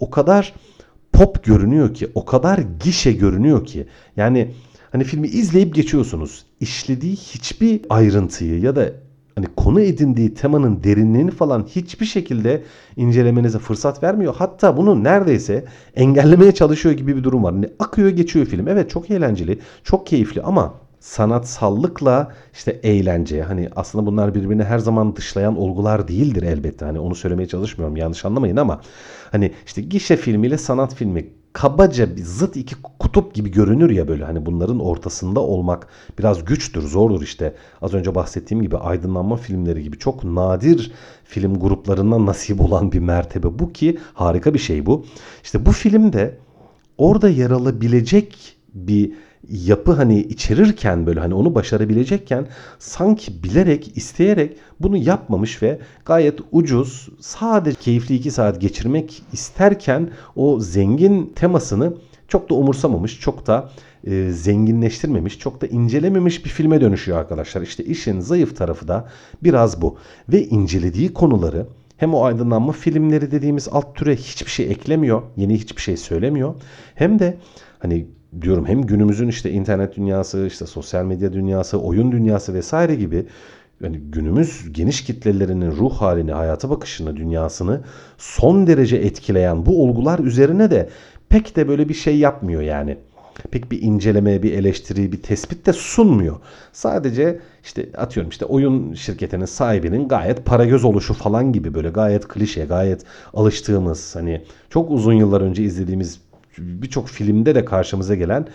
o 0.00 0.10
kadar 0.10 0.54
pop 1.12 1.44
görünüyor 1.44 1.94
ki, 1.94 2.08
o 2.14 2.24
kadar 2.24 2.58
gişe 2.84 3.12
görünüyor 3.12 3.64
ki. 3.64 3.86
Yani 4.16 4.54
hani 4.92 5.04
filmi 5.04 5.28
izleyip 5.28 5.74
geçiyorsunuz. 5.74 6.46
İşlediği 6.60 7.16
hiçbir 7.16 7.80
ayrıntıyı 7.90 8.60
ya 8.60 8.76
da 8.76 8.90
hani 9.34 9.46
konu 9.56 9.80
edindiği 9.80 10.34
temanın 10.34 10.82
derinliğini 10.84 11.30
falan 11.30 11.66
hiçbir 11.68 12.06
şekilde 12.06 12.62
incelemenize 12.96 13.58
fırsat 13.58 14.02
vermiyor. 14.02 14.34
Hatta 14.38 14.76
bunu 14.76 15.04
neredeyse 15.04 15.64
engellemeye 15.94 16.52
çalışıyor 16.52 16.94
gibi 16.94 17.16
bir 17.16 17.24
durum 17.24 17.44
var. 17.44 17.54
Hani 17.54 17.68
akıyor 17.78 18.08
geçiyor 18.08 18.46
film. 18.46 18.68
Evet 18.68 18.90
çok 18.90 19.10
eğlenceli, 19.10 19.58
çok 19.84 20.06
keyifli 20.06 20.42
ama 20.42 20.74
sanatsallıkla 21.00 22.32
işte 22.52 22.80
eğlence 22.82 23.42
hani 23.42 23.68
aslında 23.76 24.06
bunlar 24.06 24.34
birbirini 24.34 24.64
her 24.64 24.78
zaman 24.78 25.16
dışlayan 25.16 25.58
olgular 25.58 26.08
değildir 26.08 26.42
elbette. 26.42 26.84
Hani 26.84 26.98
onu 26.98 27.14
söylemeye 27.14 27.48
çalışmıyorum 27.48 27.96
yanlış 27.96 28.24
anlamayın 28.24 28.56
ama 28.56 28.80
hani 29.30 29.52
işte 29.66 29.82
gişe 29.82 30.16
filmiyle 30.16 30.58
sanat 30.58 30.94
filmi 30.94 31.26
kabaca 31.52 32.16
bir 32.16 32.22
zıt 32.22 32.56
iki 32.56 32.74
kutup 32.98 33.34
gibi 33.34 33.50
görünür 33.50 33.90
ya 33.90 34.08
böyle 34.08 34.24
hani 34.24 34.46
bunların 34.46 34.80
ortasında 34.80 35.40
olmak 35.40 35.88
biraz 36.18 36.44
güçtür, 36.44 36.82
zordur 36.82 37.22
işte. 37.22 37.54
Az 37.82 37.94
önce 37.94 38.14
bahsettiğim 38.14 38.62
gibi 38.62 38.76
aydınlanma 38.76 39.36
filmleri 39.36 39.82
gibi 39.82 39.98
çok 39.98 40.24
nadir 40.24 40.92
film 41.24 41.60
gruplarından 41.60 42.26
nasip 42.26 42.60
olan 42.60 42.92
bir 42.92 42.98
mertebe 42.98 43.58
bu 43.58 43.72
ki 43.72 43.98
harika 44.14 44.54
bir 44.54 44.58
şey 44.58 44.86
bu. 44.86 45.04
İşte 45.44 45.66
bu 45.66 45.72
filmde 45.72 46.38
orada 46.98 47.28
yer 47.28 47.50
alabilecek 47.50 48.56
bir 48.74 49.12
yapı 49.48 49.92
hani 49.92 50.20
içerirken 50.20 51.06
böyle 51.06 51.20
hani 51.20 51.34
onu 51.34 51.54
başarabilecekken 51.54 52.46
sanki 52.78 53.42
bilerek 53.42 53.96
isteyerek 53.96 54.56
bunu 54.80 54.96
yapmamış 54.96 55.62
ve 55.62 55.78
gayet 56.04 56.40
ucuz 56.52 57.08
sadece 57.20 57.80
keyifli 57.80 58.14
iki 58.14 58.30
saat 58.30 58.60
geçirmek 58.60 59.22
isterken 59.32 60.10
o 60.36 60.60
zengin 60.60 61.32
temasını 61.34 61.94
çok 62.28 62.50
da 62.50 62.54
umursamamış 62.54 63.20
çok 63.20 63.46
da 63.46 63.70
e, 64.04 64.30
zenginleştirmemiş 64.30 65.38
çok 65.38 65.60
da 65.60 65.66
incelememiş 65.66 66.44
bir 66.44 66.50
filme 66.50 66.80
dönüşüyor 66.80 67.18
arkadaşlar. 67.18 67.62
İşte 67.62 67.84
işin 67.84 68.20
zayıf 68.20 68.56
tarafı 68.56 68.88
da 68.88 69.08
biraz 69.42 69.82
bu 69.82 69.98
ve 70.28 70.44
incelediği 70.44 71.14
konuları 71.14 71.66
hem 71.96 72.14
o 72.14 72.24
aydınlanma 72.24 72.72
filmleri 72.72 73.30
dediğimiz 73.30 73.68
alt 73.72 73.96
türe 73.96 74.16
hiçbir 74.16 74.50
şey 74.50 74.70
eklemiyor. 74.70 75.22
Yeni 75.36 75.54
hiçbir 75.54 75.82
şey 75.82 75.96
söylemiyor. 75.96 76.54
Hem 76.94 77.18
de 77.18 77.38
hani 77.78 78.06
diyorum 78.40 78.66
hem 78.66 78.82
günümüzün 78.82 79.28
işte 79.28 79.50
internet 79.50 79.96
dünyası, 79.96 80.46
işte 80.46 80.66
sosyal 80.66 81.04
medya 81.04 81.32
dünyası, 81.32 81.80
oyun 81.80 82.12
dünyası 82.12 82.54
vesaire 82.54 82.94
gibi 82.94 83.26
yani 83.82 83.98
günümüz 83.98 84.72
geniş 84.72 85.04
kitlelerinin 85.04 85.70
ruh 85.70 85.92
halini, 85.92 86.32
hayata 86.32 86.70
bakışını, 86.70 87.16
dünyasını 87.16 87.80
son 88.18 88.66
derece 88.66 88.96
etkileyen 88.96 89.66
bu 89.66 89.82
olgular 89.82 90.18
üzerine 90.18 90.70
de 90.70 90.88
pek 91.28 91.56
de 91.56 91.68
böyle 91.68 91.88
bir 91.88 91.94
şey 91.94 92.18
yapmıyor 92.18 92.62
yani. 92.62 92.98
Pek 93.50 93.72
bir 93.72 93.82
inceleme, 93.82 94.42
bir 94.42 94.52
eleştiri, 94.52 95.12
bir 95.12 95.22
tespit 95.22 95.66
de 95.66 95.72
sunmuyor. 95.72 96.36
Sadece 96.72 97.40
işte 97.64 97.88
atıyorum 97.96 98.30
işte 98.30 98.44
oyun 98.44 98.94
şirketinin 98.94 99.44
sahibinin 99.44 100.08
gayet 100.08 100.44
para 100.44 100.64
göz 100.64 100.84
oluşu 100.84 101.14
falan 101.14 101.52
gibi 101.52 101.74
böyle 101.74 101.88
gayet 101.88 102.28
klişe, 102.28 102.64
gayet 102.64 103.04
alıştığımız 103.34 104.16
hani 104.16 104.42
çok 104.70 104.90
uzun 104.90 105.12
yıllar 105.12 105.40
önce 105.40 105.62
izlediğimiz 105.62 106.20
birçok 106.58 107.08
filmde 107.08 107.54
de 107.54 107.64
karşımıza 107.64 108.14
gelen 108.14 108.46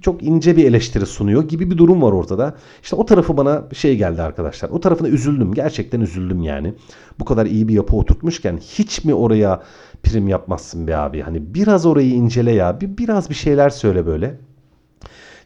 çok 0.00 0.22
ince 0.22 0.56
bir 0.56 0.64
eleştiri 0.64 1.06
sunuyor 1.06 1.48
gibi 1.48 1.70
bir 1.70 1.78
durum 1.78 2.02
var 2.02 2.12
ortada. 2.12 2.54
İşte 2.82 2.96
o 2.96 3.06
tarafı 3.06 3.36
bana 3.36 3.64
şey 3.72 3.96
geldi 3.96 4.22
arkadaşlar. 4.22 4.68
O 4.68 4.80
tarafına 4.80 5.08
üzüldüm. 5.08 5.54
Gerçekten 5.54 6.00
üzüldüm 6.00 6.42
yani. 6.42 6.74
Bu 7.18 7.24
kadar 7.24 7.46
iyi 7.46 7.68
bir 7.68 7.74
yapı 7.74 7.96
oturtmuşken 7.96 8.56
hiç 8.56 9.04
mi 9.04 9.14
oraya 9.14 9.62
prim 10.02 10.28
yapmazsın 10.28 10.86
be 10.86 10.96
abi? 10.96 11.20
Hani 11.20 11.54
biraz 11.54 11.86
orayı 11.86 12.10
incele 12.10 12.52
ya. 12.52 12.80
Bir, 12.80 12.98
biraz 12.98 13.30
bir 13.30 13.34
şeyler 13.34 13.70
söyle 13.70 14.06
böyle. 14.06 14.38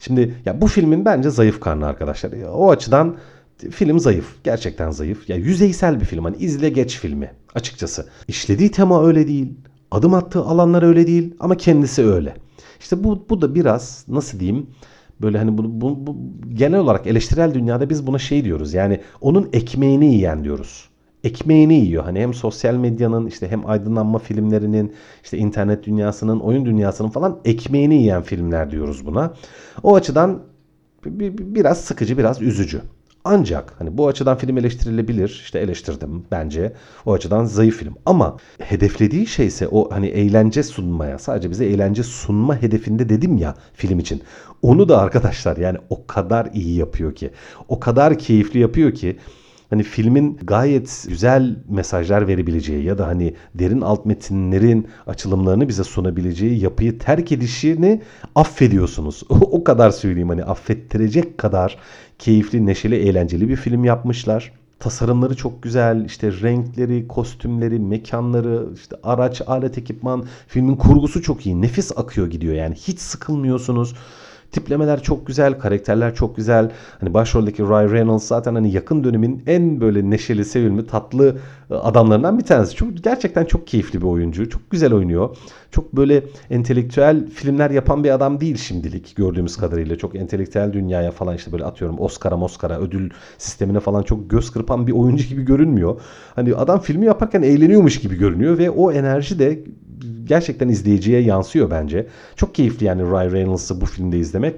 Şimdi 0.00 0.34
ya 0.44 0.61
bu 0.61 0.66
filmin 0.66 1.04
bence 1.04 1.30
zayıf 1.30 1.61
karnı 1.61 1.87
arkadaşlar. 1.87 2.32
O 2.52 2.70
açıdan 2.70 3.16
film 3.70 3.99
zayıf. 3.99 4.44
Gerçekten 4.44 4.90
zayıf. 4.90 5.28
Ya 5.28 5.37
yüzeysel 5.37 6.00
bir 6.00 6.04
film. 6.04 6.25
Hani 6.25 6.37
izle 6.37 6.68
geç 6.68 6.99
filmi 6.99 7.30
açıkçası. 7.54 8.06
İşlediği 8.28 8.70
tema 8.70 9.06
öyle 9.06 9.28
değil. 9.28 9.54
Adım 9.94 10.14
attığı 10.14 10.40
alanlar 10.40 10.82
öyle 10.82 11.06
değil 11.06 11.34
ama 11.40 11.56
kendisi 11.56 12.04
öyle. 12.04 12.34
İşte 12.80 13.04
bu, 13.04 13.26
bu 13.30 13.42
da 13.42 13.54
biraz 13.54 14.04
nasıl 14.08 14.40
diyeyim 14.40 14.66
böyle 15.20 15.38
hani 15.38 15.58
bu, 15.58 15.80
bu, 15.80 16.06
bu 16.06 16.16
genel 16.54 16.80
olarak 16.80 17.06
eleştirel 17.06 17.54
dünyada 17.54 17.90
biz 17.90 18.06
buna 18.06 18.18
şey 18.18 18.44
diyoruz. 18.44 18.74
Yani 18.74 19.00
onun 19.20 19.48
ekmeğini 19.52 20.14
yiyen 20.14 20.44
diyoruz. 20.44 20.88
Ekmeğini 21.24 21.74
yiyor. 21.74 22.04
Hani 22.04 22.20
hem 22.20 22.34
sosyal 22.34 22.74
medyanın 22.74 23.26
işte 23.26 23.50
hem 23.50 23.66
aydınlanma 23.66 24.18
filmlerinin 24.18 24.92
işte 25.24 25.38
internet 25.38 25.86
dünyasının 25.86 26.40
oyun 26.40 26.64
dünyasının 26.64 27.08
falan 27.08 27.40
ekmeğini 27.44 27.94
yiyen 27.94 28.22
filmler 28.22 28.70
diyoruz 28.70 29.06
buna. 29.06 29.34
O 29.82 29.94
açıdan 29.94 30.42
biraz 31.04 31.80
sıkıcı 31.80 32.18
biraz 32.18 32.42
üzücü. 32.42 32.82
Ancak 33.26 33.75
hani 33.78 33.99
bu 33.99 34.09
açıdan 34.09 34.38
film 34.38 34.59
eleştirilebilir. 34.59 35.28
İşte 35.28 35.59
eleştirdim 35.59 36.25
bence. 36.31 36.73
O 37.07 37.12
açıdan 37.12 37.45
zayıf 37.45 37.76
film. 37.76 37.95
Ama 38.07 38.37
hedeflediği 38.59 39.26
şey 39.26 39.47
ise 39.47 39.69
o 39.69 39.90
hani 39.90 40.07
eğlence 40.07 40.62
sunmaya, 40.62 41.19
sadece 41.19 41.50
bize 41.50 41.66
eğlence 41.66 42.02
sunma 42.02 42.62
hedefinde 42.62 43.09
dedim 43.09 43.37
ya 43.37 43.54
film 43.75 43.99
için. 43.99 44.23
Onu 44.62 44.88
da 44.88 44.99
arkadaşlar 44.99 45.57
yani 45.57 45.78
o 45.90 46.07
kadar 46.07 46.50
iyi 46.54 46.76
yapıyor 46.76 47.14
ki, 47.14 47.31
o 47.69 47.81
kadar 47.81 48.19
keyifli 48.19 48.61
yapıyor 48.61 48.95
ki 48.95 49.19
hani 49.71 49.83
filmin 49.83 50.38
gayet 50.42 51.04
güzel 51.09 51.56
mesajlar 51.68 52.28
verebileceği 52.28 52.85
ya 52.85 52.99
da 52.99 53.06
hani 53.06 53.35
derin 53.54 53.80
alt 53.80 54.06
metinlerin 54.06 54.88
açılımlarını 55.06 55.68
bize 55.68 55.85
sunabileceği 55.85 56.61
yapıyı 56.62 56.99
terk 56.99 57.33
edişini 57.33 58.02
affediyorsunuz. 58.35 59.23
o 59.28 59.64
kadar 59.64 59.90
söyleyeyim 59.90 60.28
hani 60.28 60.44
affettirecek 60.44 61.38
kadar 61.38 61.78
keyifli, 62.18 62.66
neşeli, 62.66 62.97
eğlenceli 62.97 63.49
bir 63.49 63.56
film 63.56 63.85
yapmışlar. 63.85 64.52
Tasarımları 64.78 65.37
çok 65.37 65.62
güzel, 65.62 66.04
işte 66.04 66.33
renkleri, 66.33 67.09
kostümleri, 67.09 67.78
mekanları, 67.78 68.66
işte 68.75 68.97
araç, 69.02 69.42
alet, 69.47 69.78
ekipman, 69.78 70.25
filmin 70.49 70.76
kurgusu 70.76 71.23
çok 71.23 71.47
iyi. 71.47 71.62
Nefis 71.62 71.99
akıyor 71.99 72.30
gidiyor 72.30 72.54
yani 72.54 72.75
hiç 72.75 72.99
sıkılmıyorsunuz. 72.99 73.94
Tiplemeler 74.52 75.02
çok 75.02 75.26
güzel, 75.26 75.58
karakterler 75.58 76.14
çok 76.14 76.36
güzel. 76.36 76.70
Hani 77.00 77.14
başroldeki 77.14 77.62
Ryan 77.62 77.92
Reynolds 77.92 78.24
zaten 78.24 78.54
hani 78.54 78.72
yakın 78.72 79.04
dönemin 79.04 79.42
en 79.46 79.80
böyle 79.80 80.10
neşeli, 80.10 80.44
sevimli, 80.44 80.86
tatlı 80.86 81.36
e, 81.70 81.74
adamlarından 81.74 82.38
bir 82.38 82.44
tanesi. 82.44 82.74
Çok 82.74 83.04
gerçekten 83.04 83.44
çok 83.44 83.66
keyifli 83.66 84.00
bir 84.00 84.06
oyuncu. 84.06 84.50
Çok 84.50 84.70
güzel 84.70 84.94
oynuyor. 84.94 85.36
Çok 85.70 85.96
böyle 85.96 86.24
entelektüel 86.50 87.28
filmler 87.28 87.70
yapan 87.70 88.04
bir 88.04 88.10
adam 88.10 88.40
değil 88.40 88.56
şimdilik 88.56 89.16
gördüğümüz 89.16 89.56
kadarıyla. 89.56 89.98
Çok 89.98 90.14
entelektüel 90.16 90.72
dünyaya 90.72 91.10
falan 91.10 91.36
işte 91.36 91.52
böyle 91.52 91.64
atıyorum 91.64 92.00
Oscar'a, 92.00 92.40
Oscar'a, 92.40 92.78
ödül 92.78 93.10
sistemine 93.38 93.80
falan 93.80 94.02
çok 94.02 94.30
göz 94.30 94.50
kırpan 94.50 94.86
bir 94.86 94.92
oyuncu 94.92 95.28
gibi 95.28 95.42
görünmüyor. 95.42 96.00
Hani 96.34 96.54
adam 96.54 96.80
filmi 96.80 97.06
yaparken 97.06 97.42
eğleniyormuş 97.42 98.00
gibi 98.00 98.16
görünüyor 98.16 98.58
ve 98.58 98.70
o 98.70 98.92
enerji 98.92 99.38
de 99.38 99.64
gerçekten 100.25 100.68
izleyiciye 100.68 101.20
yansıyor 101.20 101.70
bence. 101.70 102.06
Çok 102.37 102.54
keyifli 102.54 102.87
yani 102.87 103.02
Ryan 103.02 103.32
Reynolds'ı 103.32 103.80
bu 103.80 103.87
filmde 103.87 104.18
izlemek. 104.18 104.54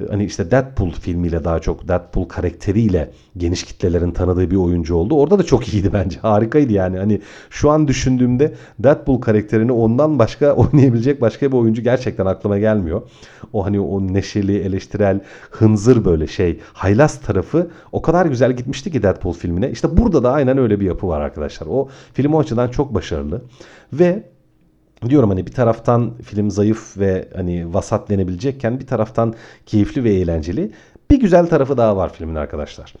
Ee, 0.00 0.06
hani 0.10 0.24
işte 0.24 0.50
Deadpool 0.50 0.90
filmiyle 0.90 1.44
daha 1.44 1.58
çok 1.58 1.88
Deadpool 1.88 2.24
karakteriyle 2.24 3.10
geniş 3.36 3.64
kitlelerin 3.64 4.10
tanıdığı 4.10 4.50
bir 4.50 4.56
oyuncu 4.56 4.94
oldu. 4.94 5.14
Orada 5.14 5.38
da 5.38 5.42
çok 5.42 5.74
iyiydi 5.74 5.92
bence. 5.92 6.18
Harikaydı 6.18 6.72
yani. 6.72 6.98
Hani 6.98 7.20
şu 7.50 7.70
an 7.70 7.88
düşündüğümde 7.88 8.54
Deadpool 8.78 9.20
karakterini 9.20 9.72
ondan 9.72 10.18
başka 10.18 10.52
oynayabilecek 10.52 11.20
başka 11.20 11.52
bir 11.52 11.56
oyuncu 11.56 11.82
gerçekten 11.82 12.26
aklıma 12.26 12.58
gelmiyor. 12.58 13.02
O 13.52 13.64
hani 13.64 13.80
o 13.80 14.00
neşeli, 14.00 14.58
eleştirel, 14.58 15.20
hınzır 15.50 16.04
böyle 16.04 16.26
şey, 16.26 16.60
haylaz 16.72 17.20
tarafı 17.20 17.70
o 17.92 18.02
kadar 18.02 18.26
güzel 18.26 18.52
gitmişti 18.56 18.92
ki 18.92 19.02
Deadpool 19.02 19.32
filmine. 19.32 19.70
İşte 19.70 19.96
burada 19.96 20.22
da 20.22 20.32
aynen 20.32 20.58
öyle 20.58 20.80
bir 20.80 20.86
yapı 20.86 21.08
var 21.08 21.20
arkadaşlar. 21.20 21.66
O 21.70 21.88
film 22.14 22.34
o 22.34 22.40
açıdan 22.40 22.68
çok 22.68 22.94
başarılı. 22.94 23.42
Ve 23.92 24.22
diyorum 25.10 25.30
hani 25.30 25.46
bir 25.46 25.52
taraftan 25.52 26.14
film 26.22 26.50
zayıf 26.50 26.98
ve 26.98 27.28
hani 27.36 27.74
vasat 27.74 28.08
denebilecekken 28.08 28.80
bir 28.80 28.86
taraftan 28.86 29.34
keyifli 29.66 30.04
ve 30.04 30.14
eğlenceli. 30.14 30.72
Bir 31.10 31.20
güzel 31.20 31.46
tarafı 31.46 31.76
daha 31.76 31.96
var 31.96 32.12
filmin 32.12 32.34
arkadaşlar. 32.34 32.94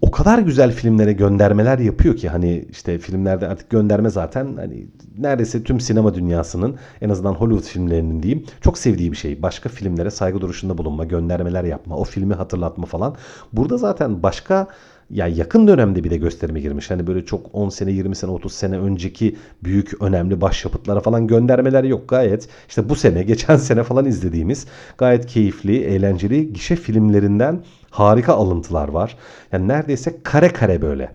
O 0.00 0.10
kadar 0.10 0.38
güzel 0.38 0.72
filmlere 0.72 1.12
göndermeler 1.12 1.78
yapıyor 1.78 2.16
ki 2.16 2.28
hani 2.28 2.64
işte 2.70 2.98
filmlerde 2.98 3.48
artık 3.48 3.70
gönderme 3.70 4.10
zaten 4.10 4.56
hani 4.56 4.86
neredeyse 5.18 5.62
tüm 5.62 5.80
sinema 5.80 6.14
dünyasının 6.14 6.76
en 7.00 7.08
azından 7.08 7.34
Hollywood 7.34 7.64
filmlerinin 7.64 8.22
diyeyim 8.22 8.46
çok 8.60 8.78
sevdiği 8.78 9.12
bir 9.12 9.16
şey. 9.16 9.42
Başka 9.42 9.68
filmlere 9.68 10.10
saygı 10.10 10.40
duruşunda 10.40 10.78
bulunma, 10.78 11.04
göndermeler 11.04 11.64
yapma, 11.64 11.96
o 11.96 12.04
filmi 12.04 12.34
hatırlatma 12.34 12.86
falan. 12.86 13.16
Burada 13.52 13.78
zaten 13.78 14.22
başka 14.22 14.68
ya 15.10 15.26
yakın 15.26 15.68
dönemde 15.68 16.04
bir 16.04 16.10
de 16.10 16.16
gösterime 16.16 16.60
girmiş. 16.60 16.90
Hani 16.90 17.06
böyle 17.06 17.24
çok 17.24 17.54
10 17.54 17.68
sene, 17.68 17.92
20 17.92 18.16
sene, 18.16 18.30
30 18.30 18.52
sene 18.52 18.78
önceki 18.78 19.36
büyük 19.64 20.02
önemli 20.02 20.40
başyapıtlara 20.40 21.00
falan 21.00 21.26
göndermeler 21.26 21.84
yok 21.84 22.08
gayet. 22.08 22.48
İşte 22.68 22.88
bu 22.88 22.94
sene, 22.94 23.22
geçen 23.22 23.56
sene 23.56 23.82
falan 23.82 24.06
izlediğimiz 24.06 24.66
gayet 24.98 25.26
keyifli, 25.26 25.82
eğlenceli 25.82 26.52
gişe 26.52 26.76
filmlerinden 26.76 27.62
harika 27.90 28.32
alıntılar 28.34 28.88
var. 28.88 29.16
Yani 29.52 29.68
neredeyse 29.68 30.14
kare 30.22 30.48
kare 30.48 30.82
böyle. 30.82 31.12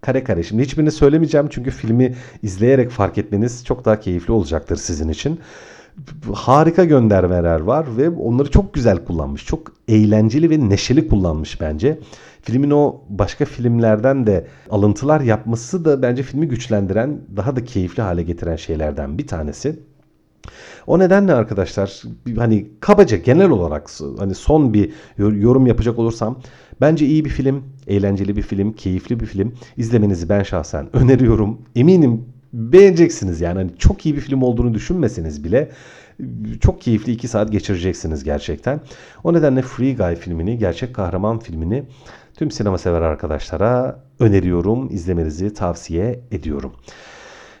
Kare 0.00 0.24
kare. 0.24 0.42
Şimdi 0.42 0.62
hiçbirini 0.62 0.90
söylemeyeceğim 0.90 1.48
çünkü 1.50 1.70
filmi 1.70 2.14
izleyerek 2.42 2.90
fark 2.90 3.18
etmeniz 3.18 3.64
çok 3.64 3.84
daha 3.84 4.00
keyifli 4.00 4.32
olacaktır 4.32 4.76
sizin 4.76 5.08
için 5.08 5.40
harika 6.32 6.84
göndermeler 6.84 7.60
var 7.60 7.86
ve 7.96 8.10
onları 8.10 8.50
çok 8.50 8.74
güzel 8.74 9.04
kullanmış. 9.04 9.46
Çok 9.46 9.72
eğlenceli 9.88 10.50
ve 10.50 10.68
neşeli 10.68 11.08
kullanmış 11.08 11.60
bence. 11.60 11.98
Filmin 12.42 12.70
o 12.70 13.00
başka 13.08 13.44
filmlerden 13.44 14.26
de 14.26 14.46
alıntılar 14.70 15.20
yapması 15.20 15.84
da 15.84 16.02
bence 16.02 16.22
filmi 16.22 16.48
güçlendiren, 16.48 17.20
daha 17.36 17.56
da 17.56 17.64
keyifli 17.64 18.02
hale 18.02 18.22
getiren 18.22 18.56
şeylerden 18.56 19.18
bir 19.18 19.26
tanesi. 19.26 19.80
O 20.86 20.98
nedenle 20.98 21.34
arkadaşlar 21.34 22.02
hani 22.36 22.70
kabaca 22.80 23.16
genel 23.16 23.50
olarak 23.50 23.90
hani 24.18 24.34
son 24.34 24.74
bir 24.74 24.92
yorum 25.18 25.66
yapacak 25.66 25.98
olursam 25.98 26.38
bence 26.80 27.06
iyi 27.06 27.24
bir 27.24 27.30
film, 27.30 27.64
eğlenceli 27.86 28.36
bir 28.36 28.42
film, 28.42 28.72
keyifli 28.72 29.20
bir 29.20 29.26
film. 29.26 29.52
İzlemenizi 29.76 30.28
ben 30.28 30.42
şahsen 30.42 30.96
öneriyorum. 30.96 31.58
Eminim 31.76 32.24
beğeneceksiniz 32.52 33.40
yani 33.40 33.58
hani 33.58 33.70
çok 33.78 34.06
iyi 34.06 34.16
bir 34.16 34.20
film 34.20 34.42
olduğunu 34.42 34.74
düşünmeseniz 34.74 35.44
bile 35.44 35.70
çok 36.60 36.80
keyifli 36.80 37.12
2 37.12 37.28
saat 37.28 37.52
geçireceksiniz 37.52 38.24
gerçekten. 38.24 38.80
O 39.24 39.32
nedenle 39.32 39.62
Free 39.62 39.94
Guy 39.94 40.14
filmini, 40.14 40.58
gerçek 40.58 40.94
kahraman 40.94 41.38
filmini 41.38 41.84
tüm 42.36 42.50
sinema 42.50 42.78
sever 42.78 43.00
arkadaşlara 43.00 44.00
öneriyorum. 44.20 44.88
İzlemenizi 44.90 45.54
tavsiye 45.54 46.20
ediyorum. 46.30 46.72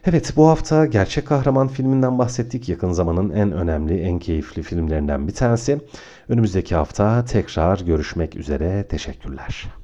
Evet 0.04 0.32
bu 0.36 0.48
hafta 0.48 0.86
Gerçek 0.86 1.26
Kahraman 1.26 1.68
filminden 1.68 2.18
bahsettik. 2.18 2.68
Yakın 2.68 2.92
zamanın 2.92 3.30
en 3.30 3.52
önemli, 3.52 4.00
en 4.00 4.18
keyifli 4.18 4.62
filmlerinden 4.62 5.28
bir 5.28 5.34
tanesi. 5.34 5.80
Önümüzdeki 6.28 6.74
hafta 6.74 7.24
tekrar 7.24 7.80
görüşmek 7.80 8.36
üzere. 8.36 8.86
Teşekkürler. 8.88 9.81